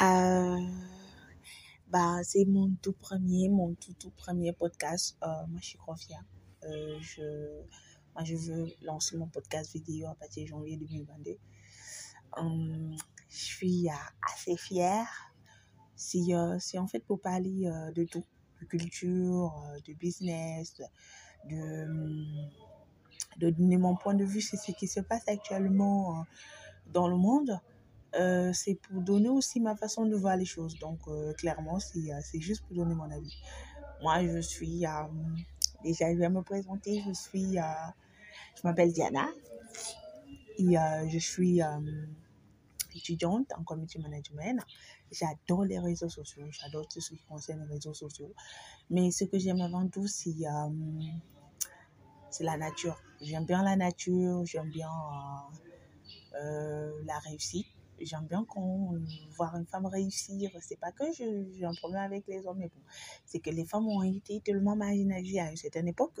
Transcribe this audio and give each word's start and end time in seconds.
Euh, 0.00 0.60
bah, 1.88 2.20
c'est 2.22 2.44
mon 2.44 2.72
tout 2.80 2.92
premier, 2.92 3.48
mon 3.48 3.74
tout, 3.74 3.94
tout 3.94 4.10
premier 4.10 4.52
podcast. 4.52 5.16
Euh, 5.24 5.26
moi, 5.48 5.58
je 5.60 5.66
suis 5.66 5.78
trop. 5.78 5.94
Euh, 6.64 6.98
je, 7.00 7.22
moi, 8.14 8.22
je 8.22 8.36
veux 8.36 8.66
lancer 8.82 9.16
mon 9.16 9.26
podcast 9.26 9.72
vidéo 9.72 10.06
à 10.06 10.14
partir 10.14 10.44
de 10.44 10.48
janvier 10.48 10.76
2022. 10.76 11.36
Hum, 12.36 12.94
je 13.28 13.36
suis 13.36 13.88
assez 14.22 14.56
fière. 14.56 15.08
C'est 15.96 16.78
en 16.78 16.86
fait 16.86 17.00
pour 17.00 17.20
parler 17.20 17.64
de 17.92 18.04
tout, 18.04 18.24
de 18.60 18.66
culture, 18.66 19.52
de 19.84 19.94
business, 19.94 20.80
de, 21.50 21.86
de 23.38 23.50
donner 23.50 23.78
mon 23.78 23.96
point 23.96 24.14
de 24.14 24.24
vue 24.24 24.42
sur 24.42 24.56
ce 24.58 24.70
qui 24.70 24.86
se 24.86 25.00
passe 25.00 25.26
actuellement 25.26 26.24
dans 26.92 27.08
le 27.08 27.16
monde. 27.16 27.60
Euh, 28.14 28.52
c'est 28.54 28.74
pour 28.74 29.02
donner 29.02 29.28
aussi 29.28 29.60
ma 29.60 29.76
façon 29.76 30.06
de 30.06 30.16
voir 30.16 30.36
les 30.36 30.44
choses. 30.44 30.78
Donc, 30.78 31.00
euh, 31.08 31.32
clairement, 31.34 31.78
c'est, 31.78 32.12
euh, 32.12 32.18
c'est 32.22 32.40
juste 32.40 32.64
pour 32.66 32.76
donner 32.76 32.94
mon 32.94 33.10
avis. 33.10 33.36
Moi, 34.02 34.26
je 34.26 34.38
suis, 34.40 34.84
déjà, 35.82 36.12
je 36.12 36.18
vais 36.18 36.28
me 36.28 36.42
présenter, 36.42 37.02
je 37.06 37.12
suis, 37.12 37.54
je 37.54 38.60
m'appelle 38.62 38.92
Diana 38.92 39.26
et 40.56 40.76
je 41.08 41.18
suis 41.18 41.60
étudiante 42.94 43.52
en 43.58 43.64
community 43.64 43.98
management. 43.98 44.62
J'adore 45.10 45.64
les 45.64 45.80
réseaux 45.80 46.08
sociaux, 46.08 46.44
j'adore 46.50 46.86
tout 46.86 47.00
ce 47.00 47.10
qui 47.10 47.24
concerne 47.28 47.64
les 47.64 47.74
réseaux 47.74 47.92
sociaux. 47.92 48.32
Mais 48.88 49.10
ce 49.10 49.24
que 49.24 49.36
j'aime 49.36 49.60
avant 49.60 49.88
tout, 49.88 50.06
c'est, 50.06 50.44
c'est 52.30 52.44
la 52.44 52.56
nature. 52.56 53.02
J'aime 53.20 53.46
bien 53.46 53.64
la 53.64 53.74
nature, 53.74 54.46
j'aime 54.46 54.70
bien 54.70 54.92
la 57.04 57.18
réussite 57.20 57.66
j'aime 58.00 58.26
bien 58.26 58.44
quand 58.48 58.92
voir 59.36 59.56
une 59.56 59.66
femme 59.66 59.86
réussir. 59.86 60.50
C'est 60.60 60.78
pas 60.78 60.92
que 60.92 61.04
j'ai 61.12 61.64
un 61.64 61.74
problème 61.74 62.02
avec 62.02 62.26
les 62.26 62.46
hommes, 62.46 62.58
mais 62.58 62.68
bon, 62.68 62.80
c'est 63.24 63.40
que 63.40 63.50
les 63.50 63.64
femmes 63.64 63.86
ont 63.88 64.02
été 64.02 64.40
tellement 64.40 64.76
marginalisées 64.76 65.40
à 65.40 65.50
une 65.50 65.56
certaine 65.56 65.88
époque. 65.88 66.20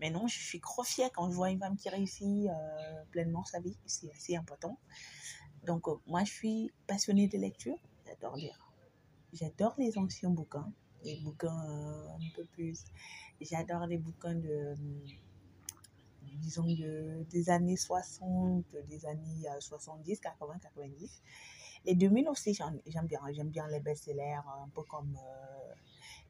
Mais 0.00 0.10
non, 0.10 0.26
je 0.26 0.38
suis 0.38 0.60
trop 0.60 0.82
fière 0.82 1.10
quand 1.12 1.30
je 1.30 1.34
vois 1.34 1.50
une 1.50 1.58
femme 1.58 1.76
qui 1.76 1.88
réussit 1.88 2.48
euh, 2.48 3.04
pleinement 3.10 3.44
sa 3.44 3.60
vie. 3.60 3.76
C'est 3.86 4.10
assez 4.12 4.36
important. 4.36 4.78
Donc, 5.64 5.88
euh, 5.88 5.94
moi, 6.06 6.22
je 6.24 6.32
suis 6.32 6.72
passionnée 6.86 7.28
de 7.28 7.38
lecture. 7.38 7.78
J'adore 8.06 8.36
lire. 8.36 8.58
J'adore 9.32 9.74
les 9.78 9.96
anciens 9.96 10.30
bouquins, 10.30 10.70
les 11.02 11.16
bouquins 11.20 11.64
euh, 11.68 12.08
un 12.08 12.36
peu 12.36 12.44
plus. 12.44 12.84
J'adore 13.40 13.86
les 13.86 13.98
bouquins 13.98 14.34
de 14.34 14.74
disons, 16.34 16.64
de, 16.64 17.24
des 17.30 17.50
années 17.50 17.76
60, 17.76 18.64
des 18.88 19.06
années 19.06 19.46
70, 19.60 20.20
80, 20.20 20.58
90. 20.62 21.22
Les 21.84 21.94
2000 21.94 22.28
aussi, 22.28 22.54
j'aime 22.54 23.06
bien. 23.06 23.20
J'aime 23.30 23.48
bien 23.48 23.68
les 23.68 23.80
best-sellers, 23.80 24.40
un 24.64 24.68
peu 24.74 24.82
comme 24.82 25.16
euh, 25.16 25.74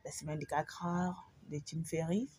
La 0.04 0.10
semaine 0.10 0.38
des 0.38 0.46
4 0.46 0.86
heures 0.86 1.30
de 1.50 1.58
Tim 1.58 1.82
Ferriss. 1.82 2.30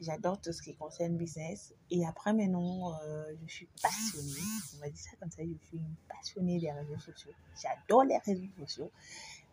J'adore 0.00 0.40
tout 0.40 0.52
ce 0.52 0.62
qui 0.62 0.74
concerne 0.74 1.16
business. 1.16 1.74
Et 1.90 2.06
après, 2.06 2.32
maintenant, 2.32 2.94
euh, 3.02 3.34
je 3.46 3.52
suis 3.52 3.68
passionnée. 3.82 4.46
On 4.76 4.78
va 4.78 4.88
dire 4.88 5.02
ça 5.02 5.10
comme 5.20 5.30
ça, 5.30 5.42
je 5.42 5.66
suis 5.66 5.76
une 5.76 5.94
passionnée 6.08 6.58
des 6.58 6.72
réseaux 6.72 6.98
sociaux. 6.98 7.32
J'adore 7.60 8.04
les 8.04 8.16
réseaux 8.18 8.48
sociaux. 8.58 8.90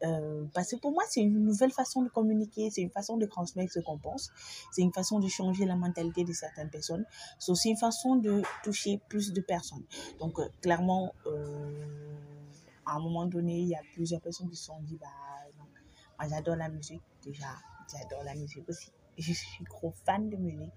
Euh, 0.04 0.46
parce 0.54 0.72
que 0.72 0.76
pour 0.76 0.92
moi, 0.92 1.04
c'est 1.10 1.22
une 1.22 1.44
nouvelle 1.44 1.72
façon 1.72 2.04
de 2.04 2.10
communiquer, 2.10 2.70
c'est 2.70 2.82
une 2.82 2.92
façon 2.92 3.18
de 3.18 3.26
transmettre 3.26 3.74
ce 3.74 3.80
qu'on 3.80 3.98
pense, 3.98 4.32
c'est 4.72 4.82
une 4.82 4.94
façon 4.94 5.20
de 5.20 5.28
changer 5.28 5.66
la 5.66 5.76
mentalité 5.76 6.24
de 6.24 6.34
certaines 6.34 6.70
personnes, 6.70 7.06
c'est 7.40 7.52
aussi 7.52 7.70
une 7.70 7.78
façon 7.78 8.16
de 8.16 8.42
toucher 8.64 9.02
plus 9.10 9.34
de 9.34 9.42
personnes. 9.42 9.84
Donc, 10.20 10.40
euh, 10.40 10.48
clairement, 10.62 11.14
euh, 11.26 12.16
à 12.86 12.96
un 12.96 13.00
moment 13.00 13.26
donné, 13.26 13.60
il 13.60 13.68
y 13.68 13.76
a 13.76 13.82
plusieurs 13.94 14.22
personnes 14.22 14.50
qui 14.50 14.56
se 14.56 14.66
sont 14.66 14.80
dit, 14.82 14.98
bah, 14.98 15.08
moi 16.20 16.28
j'adore 16.30 16.56
la 16.56 16.70
musique, 16.70 17.02
déjà, 17.24 17.48
j'adore 17.92 18.24
la 18.24 18.36
musique 18.36 18.68
aussi. 18.70 18.92
Je 19.18 19.34
suis 19.34 19.66
trop 19.66 19.92
fan 20.06 20.30
de 20.30 20.36
musique. 20.36 20.72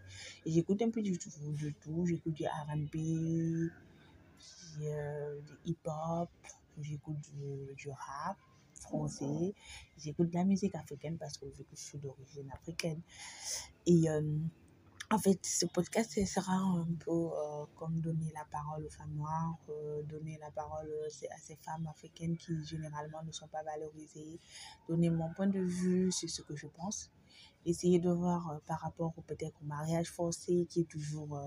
J'écoute 0.47 0.81
un 0.81 0.89
peu 0.89 1.03
du 1.03 1.19
tout, 1.19 1.29
de 1.29 1.75
tout. 1.83 2.07
J'écoute 2.07 2.33
du 2.33 2.47
RB, 2.47 2.91
du, 2.91 3.71
hip-hop, 5.67 6.31
j'écoute 6.81 7.19
du 7.77 7.91
rap 7.91 8.39
français, 8.91 9.55
j'écoute 9.97 10.31
de 10.31 10.35
la 10.35 10.45
musique 10.45 10.75
africaine 10.75 11.17
parce 11.19 11.39
que 11.39 11.47
je 11.51 11.63
suis 11.75 11.99
d'origine 11.99 12.51
africaine. 12.53 13.01
Et 13.87 14.11
euh, 14.11 14.39
en 15.11 15.19
fait, 15.19 15.39
ce 15.45 15.67
podcast 15.67 16.25
sera 16.27 16.55
un 16.55 16.87
peu 17.05 17.11
euh, 17.11 17.65
comme 17.77 18.01
donner 18.01 18.33
la 18.35 18.45
parole 18.51 18.85
aux 18.85 18.91
femmes 18.91 19.15
noires, 19.15 19.59
euh, 19.69 20.03
donner 20.03 20.39
la 20.41 20.51
parole 20.51 20.91
à 21.07 21.39
ces 21.39 21.57
femmes 21.57 21.87
africaines 21.87 22.37
qui 22.37 22.65
généralement 22.65 23.23
ne 23.25 23.33
sont 23.33 23.49
pas 23.49 23.63
valorisées, 23.63 24.41
donner 24.89 25.11
mon 25.11 25.33
point 25.33 25.47
de 25.47 25.61
vue 25.61 26.11
sur 26.13 26.29
ce 26.29 26.43
que 26.43 26.57
je 26.57 26.67
pense, 26.67 27.11
essayer 27.65 28.01
de 28.01 28.11
voir 28.11 28.61
par 28.67 28.81
rapport 28.81 29.15
peut-être 29.27 29.57
au 29.63 29.67
mariage 29.67 30.11
forcé 30.11 30.67
qui 30.69 30.81
est 30.83 30.91
toujours 30.91 31.39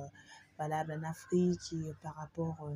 valable 0.57 0.93
en 0.93 1.03
Afrique, 1.03 1.75
par 2.01 2.15
rapport 2.15 2.69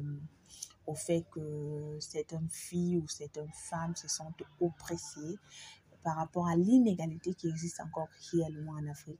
au 0.86 0.96
fait 0.96 1.26
que 1.32 1.98
certaines 2.00 2.50
filles 2.50 2.98
ou 2.98 3.08
certaines 3.08 3.52
femmes 3.54 3.96
se 3.96 4.08
sentent 4.08 4.44
oppressées 4.60 5.38
par 6.08 6.16
rapport 6.16 6.48
à 6.48 6.56
l'inégalité 6.56 7.34
qui 7.34 7.50
existe 7.50 7.82
encore 7.82 8.08
réellement 8.32 8.72
en 8.72 8.88
Afrique, 8.88 9.20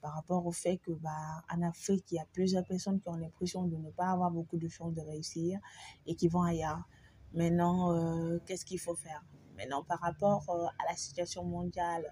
par 0.00 0.14
rapport 0.14 0.46
au 0.46 0.50
fait 0.52 0.78
que 0.78 0.92
bah, 0.92 1.44
en 1.50 1.60
Afrique, 1.60 2.06
il 2.10 2.14
y 2.14 2.18
a 2.18 2.24
plusieurs 2.32 2.64
personnes 2.64 3.00
qui 3.00 3.08
ont 3.10 3.16
l'impression 3.16 3.66
de 3.66 3.76
ne 3.76 3.90
pas 3.90 4.06
avoir 4.06 4.30
beaucoup 4.30 4.56
de 4.56 4.66
chances 4.66 4.94
de 4.94 5.02
réussir 5.02 5.60
et 6.06 6.14
qui 6.14 6.28
vont 6.28 6.42
ailleurs. 6.42 6.88
Maintenant, 7.34 7.92
euh, 7.92 8.38
qu'est-ce 8.46 8.64
qu'il 8.64 8.78
faut 8.78 8.94
faire? 8.94 9.22
Maintenant, 9.58 9.84
par 9.84 10.00
rapport 10.00 10.48
euh, 10.48 10.64
à 10.64 10.90
la 10.90 10.96
situation 10.96 11.44
mondiale, 11.44 12.06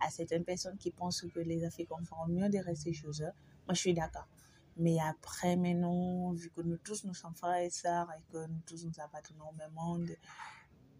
à 0.00 0.10
certaines 0.10 0.44
personnes 0.44 0.76
qui 0.76 0.90
pensent 0.90 1.24
que 1.34 1.40
les 1.40 1.64
Africains 1.64 2.04
feront 2.04 2.28
mieux 2.28 2.50
de 2.50 2.58
rester 2.58 2.92
chez 2.92 3.08
eux, 3.08 3.32
moi 3.66 3.72
je 3.72 3.80
suis 3.80 3.94
d'accord. 3.94 4.28
Mais 4.76 4.98
après, 5.00 5.56
maintenant, 5.56 6.32
vu 6.32 6.50
que 6.50 6.62
nous 6.62 6.78
tous 6.78 7.04
nous 7.04 7.14
sommes 7.14 7.34
frères 7.34 7.62
et 7.62 7.70
sœurs 7.70 8.08
et 8.12 8.32
que 8.32 8.46
nous 8.46 8.60
tous 8.66 8.84
nous 8.84 9.00
appartenons 9.00 9.50
au 9.50 9.52
même 9.52 9.72
monde, 9.72 10.10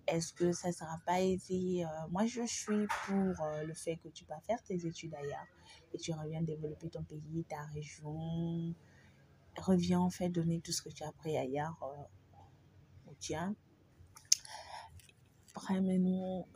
est-ce 0.06 0.33
que 0.33 0.53
ça 0.53 0.69
ne 0.69 0.72
sera 0.72 0.99
pas 1.06 1.21
aisé 1.21 1.84
euh, 1.84 1.88
Moi, 2.10 2.27
je 2.27 2.44
suis 2.47 2.87
pour 3.06 3.41
euh, 3.41 3.62
le 3.65 3.75
fait 3.75 3.97
que 3.97 4.09
tu 4.09 4.25
vas 4.27 4.41
faire 4.41 4.62
tes 4.62 4.87
études 4.87 5.15
ailleurs 5.15 5.47
et 5.94 5.99
tu 5.99 6.12
reviens 6.12 6.43
développer 6.43 6.91
ton 6.91 7.03
pays, 7.03 7.44
ta 7.49 7.62
région. 7.66 8.75
Reviens 9.56 10.00
en 10.00 10.10
fait 10.10 10.28
donner 10.28 10.60
tout 10.60 10.72
ce 10.72 10.83
que 10.83 10.91
tu 10.91 11.03
as 11.04 11.09
appris 11.09 11.37
ailleurs 11.37 11.78
euh, 11.83 13.10
au 13.10 13.15
tien. 13.15 13.54
Après, 15.54 15.81
maintenant, 15.81 16.47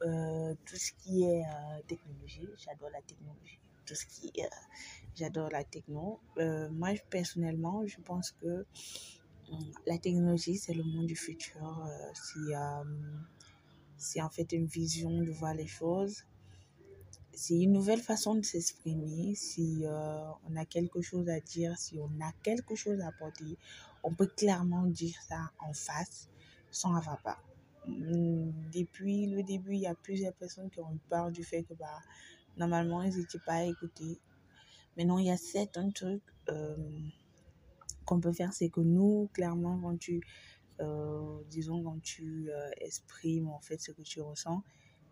tout 0.64 0.76
ce 0.76 0.92
qui 0.92 1.24
est 1.24 1.44
technologie, 1.86 2.48
j'adore 2.56 2.88
la 2.88 3.02
technologie 3.02 3.60
tout 3.86 3.94
ce 3.94 4.06
qui 4.06 4.32
est. 4.38 4.50
J'adore 5.14 5.48
la 5.50 5.64
techno. 5.64 6.20
Euh, 6.38 6.68
moi, 6.70 6.90
personnellement, 7.08 7.86
je 7.86 7.98
pense 8.00 8.32
que 8.32 8.66
hum, 9.50 9.72
la 9.86 9.98
technologie, 9.98 10.56
c'est 10.56 10.74
le 10.74 10.82
monde 10.84 11.06
du 11.06 11.16
futur. 11.16 11.86
Euh, 11.86 12.84
c'est 13.96 14.20
en 14.20 14.28
fait 14.28 14.52
une 14.52 14.66
vision 14.66 15.22
de 15.22 15.30
voir 15.30 15.54
les 15.54 15.66
choses. 15.66 16.24
C'est 17.32 17.54
une 17.54 17.72
nouvelle 17.72 18.00
façon 18.00 18.34
de 18.34 18.42
s'exprimer. 18.42 19.34
Si 19.34 19.86
euh, 19.86 20.30
on 20.48 20.56
a 20.56 20.66
quelque 20.66 21.00
chose 21.00 21.28
à 21.30 21.40
dire, 21.40 21.78
si 21.78 21.98
on 21.98 22.10
a 22.20 22.32
quelque 22.42 22.74
chose 22.74 23.00
à 23.00 23.08
apporter, 23.08 23.56
on 24.02 24.14
peut 24.14 24.26
clairement 24.26 24.86
dire 24.86 25.16
ça 25.26 25.50
en 25.60 25.72
face 25.72 26.28
sans 26.70 26.94
avoir 26.94 27.22
peur. 27.22 27.42
Hum, 27.86 28.52
depuis 28.70 29.26
le 29.26 29.42
début, 29.42 29.74
il 29.74 29.80
y 29.80 29.86
a 29.86 29.94
plusieurs 29.94 30.34
personnes 30.34 30.68
qui 30.68 30.80
ont 30.80 30.98
peur 31.08 31.30
du 31.30 31.42
fait 31.42 31.62
que 31.62 31.72
bah, 31.74 32.00
Normalement, 32.56 33.02
ils 33.02 33.16
n'étaient 33.18 33.38
pas 33.38 33.64
écoutés. 33.64 34.20
Maintenant, 34.96 35.18
il 35.18 35.26
y 35.26 35.30
a 35.30 35.36
certains 35.36 35.90
trucs 35.90 36.22
euh, 36.48 36.76
qu'on 38.04 38.20
peut 38.20 38.32
faire, 38.32 38.52
c'est 38.52 38.70
que 38.70 38.80
nous, 38.80 39.28
clairement, 39.34 39.78
quand 39.80 39.98
tu, 39.98 40.22
euh, 40.80 41.42
disons, 41.50 41.82
quand 41.82 42.00
tu 42.02 42.50
euh, 42.50 42.70
exprimes 42.78 43.48
en 43.48 43.60
fait 43.60 43.78
ce 43.80 43.92
que 43.92 44.02
tu 44.02 44.20
ressens, 44.20 44.62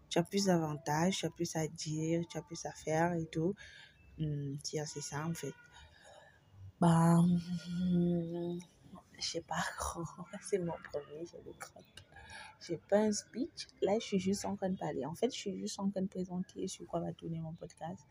tu 0.09 0.19
as 0.19 0.23
plus 0.23 0.47
d'avantages, 0.47 1.19
tu 1.19 1.27
as 1.27 1.31
plus 1.31 1.55
à 1.57 1.67
dire, 1.67 2.23
tu 2.31 2.39
as 2.39 2.43
plus 2.43 2.65
à 2.65 2.73
faire 2.73 3.13
et 3.15 3.27
tout. 3.27 3.55
Hum, 4.21 4.57
c'est 4.63 5.01
ça 5.01 5.27
en 5.27 5.35
fait. 5.35 5.55
Bah, 6.81 7.19
je 9.19 9.21
sais 9.21 9.43
pas, 9.43 9.65
c'est 10.43 10.59
mon 10.59 10.73
premier, 10.93 11.27
je 11.27 11.37
le 11.45 11.53
crois 11.59 11.83
j'ai 12.67 12.79
pas 12.89 12.99
un 12.99 13.13
speech. 13.13 13.67
Là, 13.83 13.95
je 13.99 14.05
suis 14.05 14.19
juste 14.19 14.45
en 14.45 14.57
train 14.57 14.71
de 14.71 14.77
parler. 14.77 15.05
En 15.05 15.15
fait, 15.15 15.33
je 15.33 15.39
suis 15.39 15.59
juste 15.59 15.79
en 15.81 15.91
train 15.91 16.03
de 16.03 16.09
présenter 16.09 16.67
sur 16.69 16.87
quoi 16.87 17.01
va 17.01 17.13
tourner 17.13 17.41
mon 17.41 17.53
podcast. 17.53 18.07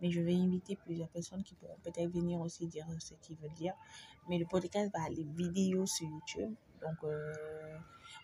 Mais 0.00 0.10
je 0.10 0.20
vais 0.20 0.34
inviter 0.34 0.76
plusieurs 0.76 1.08
personnes 1.08 1.42
qui 1.42 1.54
pourront 1.54 1.78
peut-être 1.82 2.10
venir 2.10 2.40
aussi 2.40 2.66
dire 2.66 2.86
ce 2.98 3.14
qu'ils 3.14 3.36
veulent 3.36 3.54
dire. 3.54 3.74
Mais 4.28 4.38
le 4.38 4.46
podcast 4.46 4.90
va 4.94 5.04
aller 5.04 5.26
vidéo 5.36 5.86
sur 5.86 6.06
YouTube. 6.06 6.54
Donc, 6.80 7.04
euh, 7.04 7.78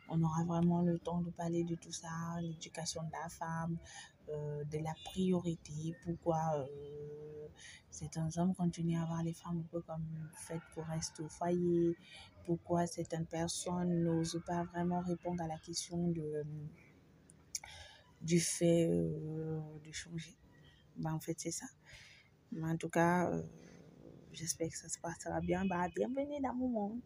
on 0.08 0.22
aura 0.22 0.44
vraiment 0.44 0.82
le 0.82 0.98
temps 0.98 1.20
de 1.20 1.30
parler 1.30 1.64
de 1.64 1.74
tout 1.74 1.92
ça, 1.92 2.08
l'éducation 2.40 3.02
de 3.02 3.12
la 3.12 3.28
femme, 3.28 3.78
euh, 4.28 4.64
de 4.64 4.78
la 4.78 4.94
priorité, 5.04 5.94
pourquoi 6.04 6.38
euh, 6.56 6.66
certains 7.94 8.28
hommes 8.38 8.54
continuent 8.54 8.98
à 8.98 9.02
avoir 9.02 9.22
les 9.22 9.32
femmes 9.32 9.60
un 9.60 9.68
peu 9.70 9.80
comme 9.80 10.04
faites 10.36 10.62
pour 10.74 10.84
rester 10.84 11.22
au 11.22 11.28
foyer, 11.28 11.96
pourquoi 12.44 12.86
certaines 12.86 13.26
personnes 13.26 14.02
n'osent 14.02 14.42
pas 14.46 14.64
vraiment 14.64 15.00
répondre 15.00 15.42
à 15.42 15.46
la 15.46 15.58
question 15.58 16.08
de, 16.08 16.44
du 18.20 18.40
fait 18.40 18.88
euh, 18.88 19.60
de 19.86 19.92
changer. 19.92 20.36
Bah, 20.96 21.12
en 21.14 21.20
fait, 21.20 21.36
c'est 21.38 21.52
ça. 21.52 21.66
Mais 22.50 22.68
en 22.68 22.76
tout 22.76 22.88
cas, 22.88 23.30
euh, 23.30 23.42
j'espère 24.32 24.68
que 24.68 24.76
ça 24.76 24.88
se 24.88 24.98
passera 24.98 25.40
bien. 25.40 25.64
Bah, 25.64 25.86
bienvenue 25.94 26.40
dans 26.42 26.54
mon 26.54 26.68
monde. 26.68 27.00